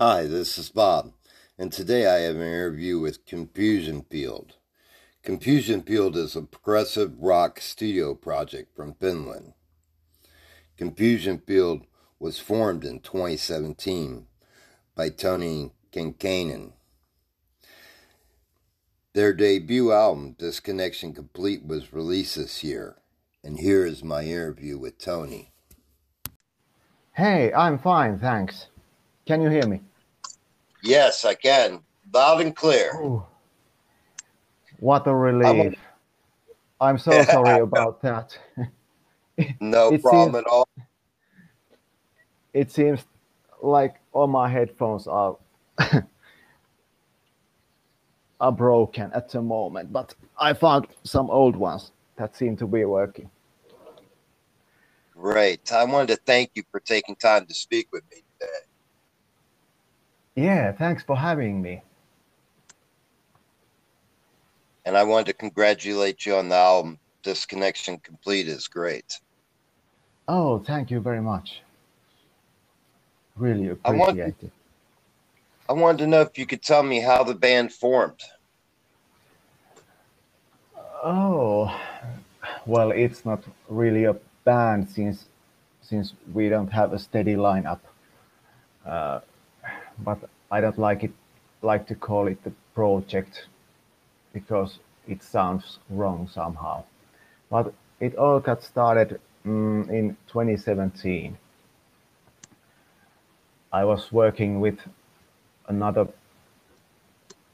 [0.00, 1.10] Hi, this is Bob,
[1.58, 4.54] and today I have an interview with Confusion Field.
[5.24, 9.54] Confusion Field is a progressive rock studio project from Finland.
[10.76, 11.84] Confusion Field
[12.20, 14.28] was formed in 2017
[14.94, 16.74] by Tomi Kinkanen.
[19.14, 22.98] Their debut album, Disconnection Complete, was released this year,
[23.42, 25.50] and here is my interview with Tomi.
[27.14, 28.68] Hey, I'm fine, thanks.
[29.26, 29.80] Can you hear me?
[30.82, 31.80] Yes, I can.
[32.12, 32.92] Loud and clear.
[32.96, 33.24] Ooh.
[34.80, 35.74] What a relief.
[36.80, 38.38] I'm so sorry about that.
[39.60, 40.68] no It problem seems- at all.
[42.54, 43.04] It seems
[43.62, 45.36] like all my headphones are
[48.40, 52.84] are broken at the moment, but I found some old ones that seem to be
[52.84, 53.30] working.
[55.14, 55.70] Great.
[55.72, 58.22] I wanted to thank you for taking time to speak with me.
[60.38, 61.82] Yeah, thanks for having me.
[64.84, 67.00] And I wanted to congratulate you on the album.
[67.24, 69.18] Disconnection Complete is great.
[70.28, 71.62] Oh, thank you very much.
[73.34, 74.52] Really I want- it.
[75.68, 78.22] I wanted to know if you could tell me how the band formed.
[81.02, 81.76] Oh,
[82.64, 84.14] well, it's not really a
[84.44, 85.26] band since
[85.82, 87.80] since we don't have a steady lineup.
[88.86, 89.20] Uh,
[89.98, 90.18] but
[90.50, 91.12] I don't like it
[91.62, 93.46] like to call it the project
[94.32, 96.84] because it sounds wrong somehow.
[97.50, 101.36] But it all got started mm, in 2017.
[103.72, 104.78] I was working with
[105.66, 106.08] another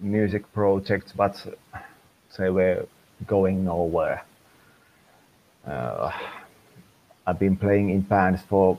[0.00, 1.46] music project, but
[2.38, 2.86] they were
[3.26, 4.24] going nowhere.
[5.66, 6.10] Uh,
[7.26, 8.78] I've been playing in bands for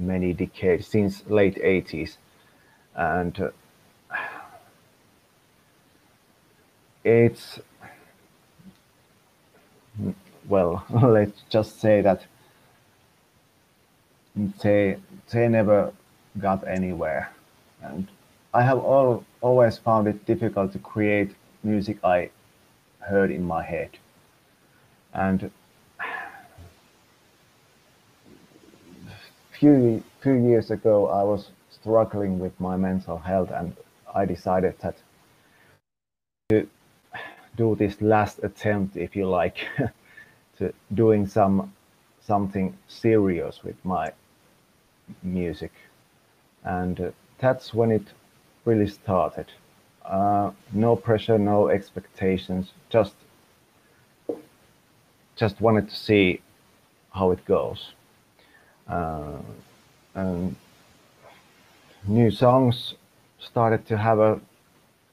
[0.00, 2.16] many decades, since late 80s,
[2.94, 3.50] and uh,
[7.04, 7.60] it's
[10.48, 12.26] well, let's just say that
[14.62, 14.96] they
[15.30, 15.92] they never
[16.38, 17.30] got anywhere,
[17.82, 18.08] and
[18.52, 22.30] I have all, always found it difficult to create music I
[22.98, 23.90] heard in my head.
[25.12, 25.50] And
[29.60, 33.76] few few years ago, I was struggling with my mental health, and
[34.14, 34.96] I decided that
[36.48, 36.66] to
[37.56, 39.58] do this last attempt, if you like,
[40.58, 41.72] to doing some
[42.22, 44.12] something serious with my
[45.22, 45.72] music,
[46.64, 48.06] and uh, that's when it
[48.64, 49.46] really started.
[50.04, 53.14] Uh, no pressure, no expectations, just
[55.36, 56.40] just wanted to see
[57.12, 57.92] how it goes.
[58.90, 59.38] Uh,
[60.14, 60.56] and
[62.06, 62.94] new songs
[63.38, 64.40] started to have a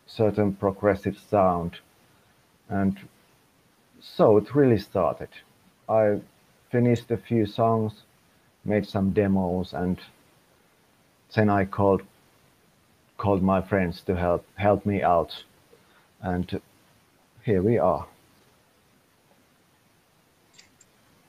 [0.08, 1.78] certain progressive sound,
[2.70, 2.98] and
[4.02, 5.30] so it really started.
[5.88, 6.20] I
[6.72, 8.02] finished a few songs,
[8.66, 10.00] made some demos, and
[11.36, 12.02] then I called
[13.18, 15.44] called my friends to help help me out,
[16.22, 16.62] and
[17.44, 18.08] here we are.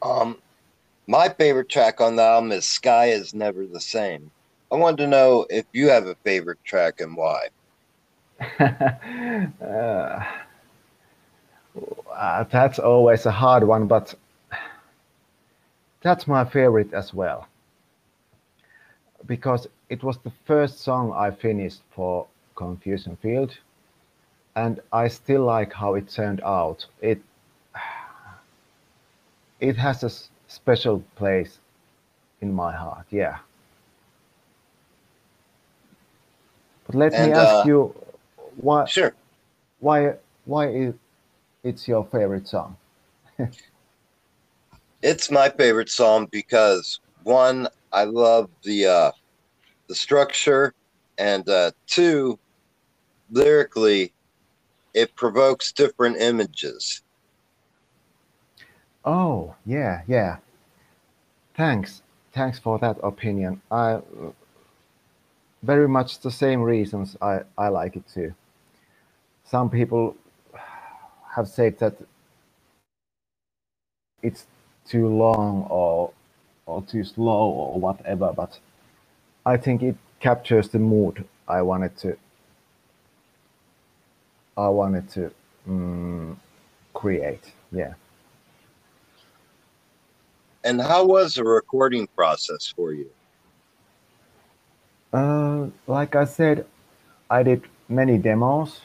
[0.00, 0.38] Um,
[1.08, 4.30] my favorite track on the album is Sky is Never the Same.
[4.70, 7.48] I wanted to know if you have a favorite track and why.
[8.60, 10.22] uh,
[12.14, 14.14] uh, that's always a hard one, but
[16.02, 17.48] that's my favorite as well.
[19.26, 23.56] Because it was the first song I finished for Confusion Field,
[24.54, 26.84] and I still like how it turned out.
[27.00, 27.22] It
[29.60, 30.10] it has a
[30.48, 31.60] special place
[32.40, 33.38] in my heart, yeah.
[36.86, 37.94] But let And, me ask uh, you,
[38.56, 39.16] why Sure.
[39.80, 40.94] why why is
[41.64, 42.76] it's your favorite song?
[45.02, 49.12] It's my favorite song because one, I love the uh,
[49.88, 50.72] the structure,
[51.18, 52.38] and uh, two,
[53.30, 54.14] lyrically,
[54.94, 57.02] it provokes different images.
[59.04, 60.38] Oh, yeah, yeah.
[61.56, 62.02] Thanks.
[62.32, 63.62] Thanks for that opinion.
[63.70, 64.00] I
[65.62, 68.34] very much the same reasons I, I like it too.
[69.44, 70.16] Some people
[71.36, 71.96] have said that
[74.22, 74.46] it's
[74.86, 76.12] too long or
[76.66, 78.58] or too slow or whatever, but
[79.46, 82.16] I think it captures the mood I wanted to
[84.56, 85.32] I wanted to
[85.68, 86.36] mm,
[86.94, 87.52] create.
[87.72, 87.94] Yeah.
[90.68, 93.08] And how was the recording process for you?
[95.14, 96.66] Uh, like I said,
[97.30, 98.82] I did many demos.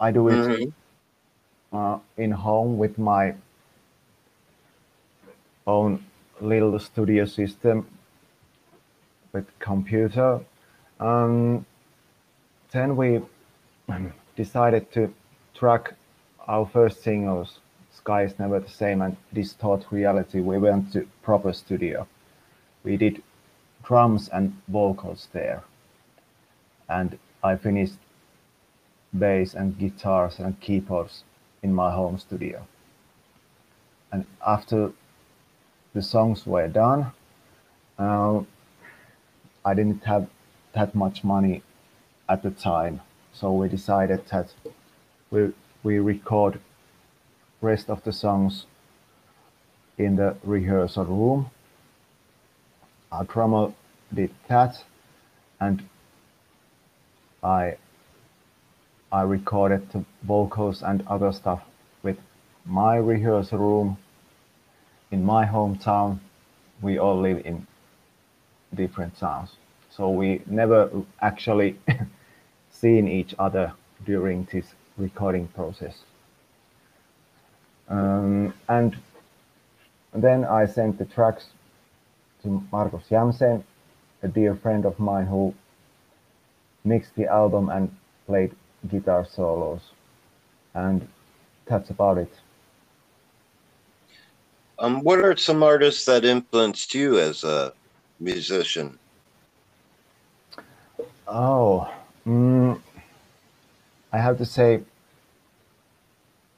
[0.00, 1.76] I do it mm-hmm.
[1.76, 3.34] uh, in home with my
[5.66, 6.06] own
[6.40, 7.86] little studio system
[9.34, 10.40] with computer.
[10.98, 11.66] Um,
[12.70, 13.20] then we
[14.36, 15.12] decided to
[15.52, 15.92] track
[16.48, 17.58] our first singles,
[18.06, 20.38] Sky is Never the Same and Distort Reality.
[20.38, 22.06] We went to proper studio.
[22.84, 23.20] We did
[23.82, 25.64] drums and vocals there.
[26.88, 27.98] And I finished
[29.12, 31.24] bass and guitars and keyboards
[31.64, 32.68] in my home studio.
[34.12, 34.92] And after
[35.92, 37.10] the songs were done,
[37.98, 38.42] uh,
[39.64, 40.28] I didn't have
[40.74, 41.64] that much money
[42.28, 43.00] at the time,
[43.32, 44.54] so we decided that
[45.32, 46.60] we we record
[47.60, 48.66] rest of the songs
[49.98, 51.50] in the rehearsal room.
[53.10, 53.72] Our drummer
[54.12, 54.82] did that,
[55.60, 55.88] and
[57.42, 57.76] I
[59.12, 61.62] I recorded the vocals and other stuff
[62.02, 62.18] with
[62.64, 63.98] my rehearsal room
[65.10, 66.18] in my hometown.
[66.82, 67.66] We all live in
[68.74, 69.50] different towns.
[69.90, 70.90] So we never
[71.22, 71.78] actually
[72.70, 73.72] seen each other
[74.04, 76.02] during this recording process.
[77.88, 78.96] Um, and
[80.12, 81.46] then I sent the tracks
[82.42, 83.62] to Markus Jämsä,
[84.22, 85.54] a dear friend of mine who
[86.84, 87.94] mixed the album and
[88.26, 88.54] played
[88.88, 89.80] guitar solos.
[90.74, 91.06] And
[91.66, 92.32] that's about it.
[94.78, 97.72] Um, what are some artists that influenced you as a
[98.20, 98.98] musician?
[101.26, 101.90] Oh,
[102.26, 102.78] mm,
[104.12, 104.82] I have to say,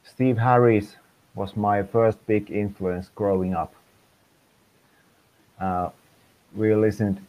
[0.05, 0.97] Steve Harris
[1.39, 3.73] was my first big influence growing up.
[5.61, 5.91] Uh,
[6.57, 7.25] we listened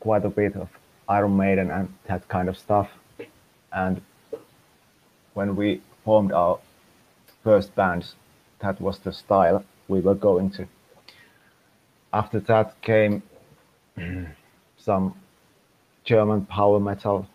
[0.00, 0.68] quite a bit of
[1.08, 2.90] Iron Maiden and that kind of stuff.
[3.72, 4.02] And
[5.32, 6.58] when we formed our
[7.42, 8.16] first bands,
[8.58, 10.68] that was the style we were going to.
[12.12, 13.22] After that came
[14.76, 15.14] some
[16.04, 17.26] German power metal,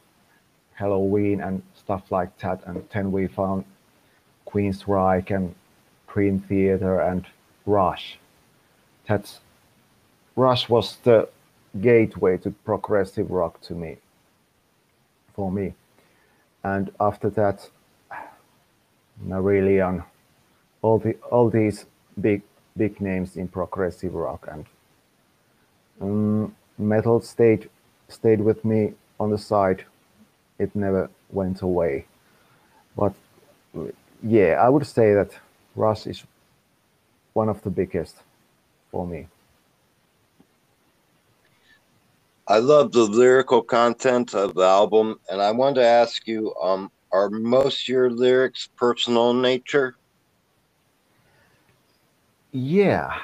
[0.79, 2.61] Helloween, and stuff like that.
[2.67, 3.65] And then we found
[4.45, 5.55] Queensryche and
[6.13, 7.25] Dream Theater and
[7.65, 8.19] Rush.
[9.07, 9.39] That's
[10.35, 11.27] Rush was the
[11.81, 13.97] gateway to progressive rock to me,
[15.33, 15.73] for me.
[16.63, 17.69] And after that,
[19.27, 20.03] Marillion,
[20.81, 21.85] all the all these
[22.19, 22.43] big
[22.77, 24.65] big names in progressive rock and
[26.01, 27.69] um, metal stayed
[28.07, 29.85] stayed with me on the side.
[30.59, 32.05] It never went away.
[32.95, 33.13] But
[34.21, 35.31] yeah, I would say that
[35.75, 36.23] Rush is
[37.33, 38.17] one of the biggest
[38.91, 39.27] for me.
[42.47, 46.89] I love the lyrical content of the album, and I wanted to ask you: um,
[47.11, 49.95] Are most your lyrics personal in nature?
[52.51, 53.19] Yeah,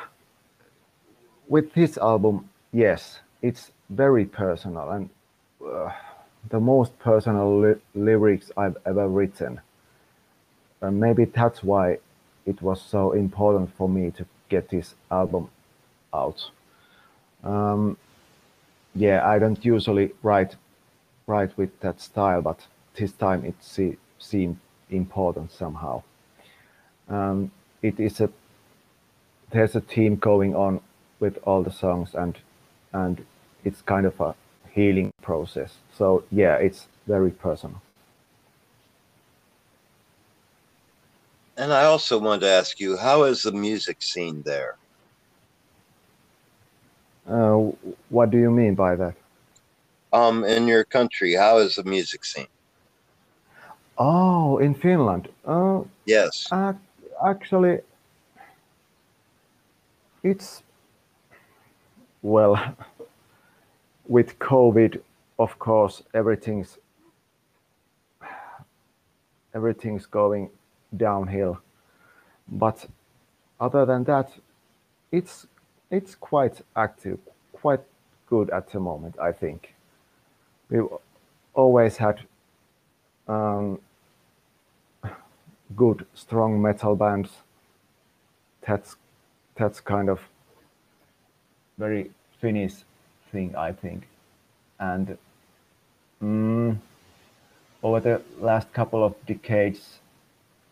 [1.48, 5.10] with this album, yes, it's very personal and
[5.66, 5.92] uh,
[6.50, 9.62] the most personal li- lyrics I've ever written.
[10.82, 12.00] And maybe that's why
[12.50, 15.50] it was so important for me to get this album
[16.12, 16.50] out.
[17.44, 17.96] Um,
[18.96, 20.56] yeah, I don't usually write
[21.28, 22.66] write with that style, but
[22.96, 24.58] this time it se- seemed
[24.90, 26.02] important somehow.
[27.08, 27.52] Um,
[27.84, 28.30] it is a
[29.52, 30.82] there's a theme going on
[31.20, 32.36] with all the songs, and
[32.94, 33.26] and
[33.64, 34.34] it's kind of a
[34.72, 35.76] healing process.
[35.96, 37.82] So yeah, it's very personal.
[41.60, 44.78] And I also wanted to ask you, how is the music scene there?
[47.28, 47.72] Uh,
[48.08, 49.14] what do you mean by that?
[50.14, 52.48] Um, in your country, how is the music scene?
[53.98, 55.28] Oh, in Finland.
[55.46, 56.48] Uh, yes.
[56.50, 56.72] Uh,
[57.28, 57.80] actually,
[60.24, 60.64] it's
[62.22, 62.56] well
[64.08, 65.02] with COVID,
[65.38, 66.78] of course, everything's
[69.54, 70.50] everything's going
[70.96, 71.60] downhill.
[72.48, 72.88] But
[73.60, 74.32] other than that,
[75.12, 75.48] it's
[75.92, 77.20] it's quite active,
[77.54, 77.82] quite
[78.28, 79.16] good at the moment.
[79.20, 79.74] I think
[80.70, 80.88] we've
[81.54, 82.22] always had
[83.28, 83.80] um,
[85.76, 87.30] good, strong metal bands.
[88.66, 88.96] That's
[89.56, 90.20] that's kind of
[91.78, 92.74] very Finnish
[93.32, 94.08] thing, I think.
[94.80, 95.18] And
[96.22, 96.78] mm,
[97.84, 100.00] over the last couple of decades,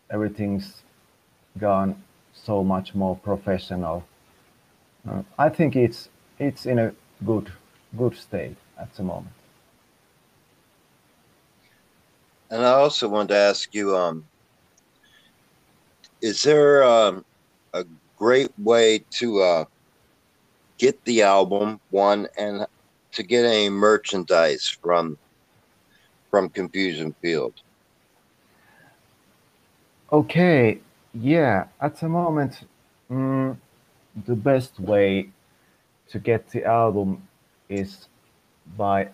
[0.09, 0.83] everything's
[1.57, 2.01] gone
[2.33, 4.05] so much more professional.
[5.09, 6.09] Uh, I think it's
[6.39, 6.93] it's in a
[7.25, 7.51] good
[7.97, 9.33] good state at the moment.
[12.49, 14.23] And I also wanted to ask you, um,
[16.21, 17.25] is there um,
[17.73, 17.83] a
[18.17, 19.65] great way to uh,
[20.77, 22.65] get the album one and
[23.11, 25.17] to get any merchandise from
[26.29, 27.53] from Confusion Field?
[30.11, 30.79] Okay,
[31.13, 31.65] yeah.
[31.81, 32.61] At the moment,
[33.11, 33.57] mm,
[34.25, 35.29] the best way
[36.09, 37.27] to get the album
[37.67, 38.07] is
[38.77, 39.09] by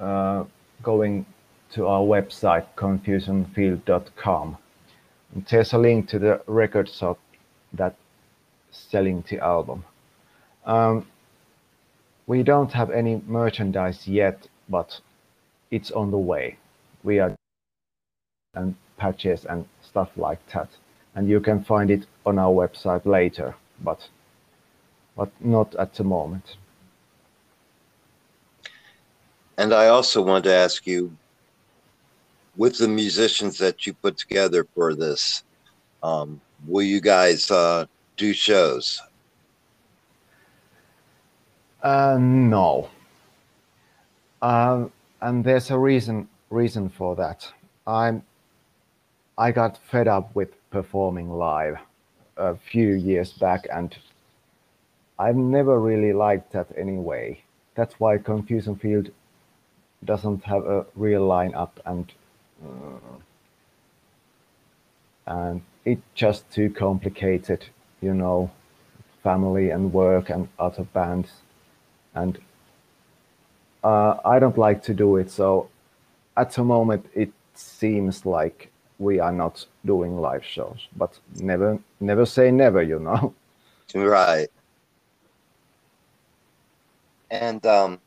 [0.00, 0.44] uh,
[0.82, 1.26] going
[1.74, 4.58] to our website confusionfield.com.
[5.48, 7.20] There's a link to the record shop
[7.72, 7.94] that
[8.72, 9.84] selling the album.
[10.66, 11.06] Um,
[12.26, 15.00] we don't have any merchandise yet, but
[15.70, 16.56] it's on the way.
[17.04, 17.37] We are
[18.54, 20.68] and patches and stuff like that,
[21.14, 24.08] and you can find it on our website later, but
[25.16, 26.56] but not at the moment.
[29.56, 31.16] And I also want to ask you,
[32.56, 35.42] with the musicians that you put together for this,
[36.02, 37.86] um, will you guys uh,
[38.16, 39.02] do shows?
[41.82, 42.88] Uh, no.
[44.40, 44.86] Uh,
[45.20, 47.52] and there's a reason reason for that.
[47.86, 48.22] I'm
[49.38, 51.78] I got fed up with performing live
[52.36, 53.96] a few years back, and
[55.16, 57.40] I've never really liked that anyway.
[57.76, 59.10] That's why Confusion Field
[60.04, 62.12] doesn't have a real lineup and
[62.64, 63.18] uh,
[65.26, 67.64] and it's just too complicated,
[68.00, 68.50] you know,
[69.22, 71.30] family and work and other bands,
[72.14, 72.38] and
[73.84, 75.30] uh, I don't like to do it.
[75.30, 75.68] So
[76.36, 82.26] at the moment, it seems like we are not doing live shows, but never, never
[82.26, 83.34] say never, you know.
[83.94, 84.48] Right.
[87.30, 88.00] And um,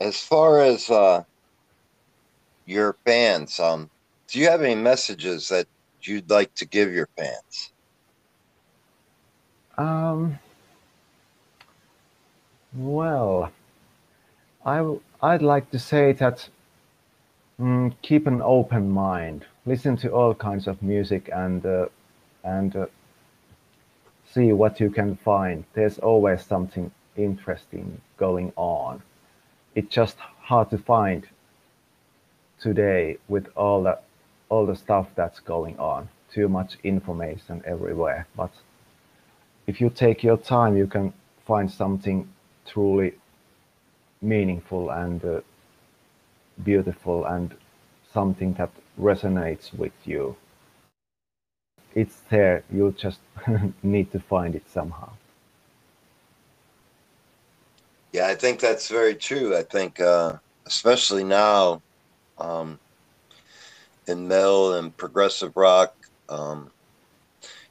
[0.00, 1.22] as far as uh,
[2.66, 3.88] your fans, um,
[4.26, 5.68] do you have any messages that
[6.02, 7.72] you'd like to give your fans?
[9.78, 10.38] Um,
[12.74, 13.52] well,
[14.66, 16.48] I I'd like to say that
[17.60, 21.86] mm, keep an open mind, listen to all kinds of music, and uh,
[22.44, 22.86] and uh,
[24.32, 25.64] see what you can find.
[25.74, 29.02] There's always something interesting going on.
[29.74, 31.26] It's just hard to find
[32.60, 33.98] today with all the
[34.48, 36.08] all the stuff that's going on.
[36.32, 38.26] Too much information everywhere.
[38.36, 38.52] But
[39.66, 41.12] if you take your time you can
[41.46, 42.28] find something
[42.66, 43.14] truly
[44.20, 45.40] meaningful and uh,
[46.62, 47.54] beautiful and
[48.12, 50.36] something that resonates with you.
[51.94, 52.64] It's there.
[52.70, 53.20] You just
[53.82, 55.10] need to find it somehow.
[58.12, 59.56] Yeah, I think that's very true.
[59.56, 60.34] I think, uh,
[60.66, 61.80] especially now,
[62.38, 62.78] um,
[64.06, 65.94] in metal and progressive rock,
[66.28, 66.70] um,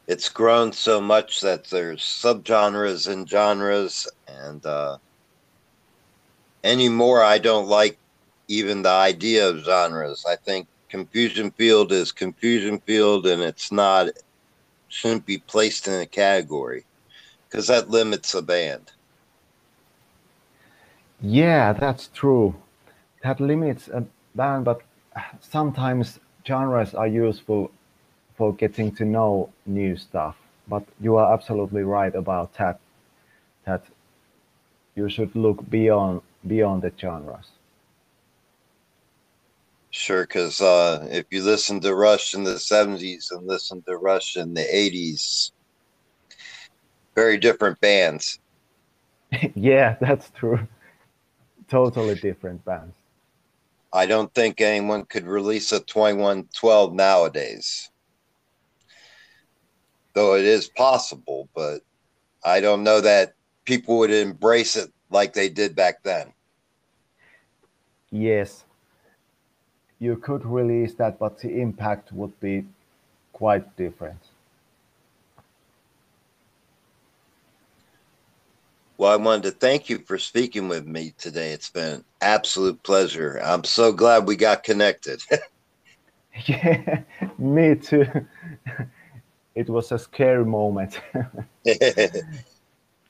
[0.07, 4.97] it's grown so much that there's subgenres and genres, and uh,
[6.63, 7.97] anymore, I don't like
[8.51, 10.25] even the idea of genres.
[10.27, 14.09] I think confusion field is confusion field, and it's not
[14.89, 16.83] shouldn't be placed in a category
[17.47, 18.91] because that limits a band.
[21.21, 22.55] Yeah, that's true.
[23.23, 24.05] That limits a
[24.35, 24.81] band, but
[25.39, 27.71] sometimes genres are useful
[28.35, 30.35] for getting to know new stuff.
[30.67, 32.79] But you are absolutely right about that.
[33.65, 33.83] That
[34.95, 37.47] you should look beyond beyond the genres.
[39.91, 44.37] Sure, because uh, if you listen to Rush in the '70s and listen to Rush
[44.37, 45.51] in the '80s,
[47.15, 48.39] very different bands.
[49.55, 50.67] yeah, that's true
[51.71, 52.97] totally different bands.
[53.93, 57.89] I don't think anyone could release a 2112 nowadays.
[60.13, 61.81] Though it is possible, but
[62.43, 63.33] I don't know that
[63.65, 66.33] people would embrace it like they did back then.
[68.11, 68.65] Yes.
[70.01, 72.65] You could release that, but the impact would be
[73.33, 74.17] quite different.
[78.97, 81.51] Well, I wanted to thank you for speaking with me today.
[81.51, 83.39] It's been an absolute pleasure.
[83.43, 85.21] I'm so glad we got connected.
[86.47, 87.01] yeah,
[87.37, 88.07] me too.
[89.53, 90.99] It was a scary moment.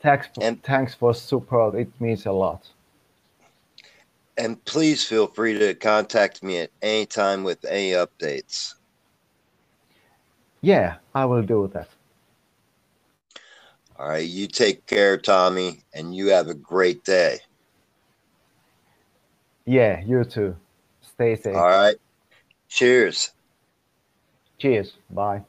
[0.02, 1.76] thanks, for, and, thanks for support.
[1.76, 2.68] It means a lot.
[4.38, 8.76] And please feel free to contact me at any time with any updates.
[10.62, 11.90] Yeah, I will do that.
[13.98, 14.28] All right.
[14.28, 17.40] You take care, Tomi, and you have a great day.
[19.66, 20.56] Yeah, you too.
[21.02, 21.56] Stay safe.
[21.56, 21.96] All right.
[22.68, 23.32] Cheers.
[24.58, 24.94] Cheers.
[25.10, 25.44] Bye.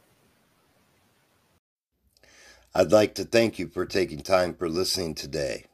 [2.75, 5.67] I'd like to thank you for taking time for listening today.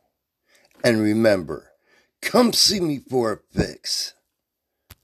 [0.84, 1.67] And remember,
[2.22, 4.14] come see me for a fix.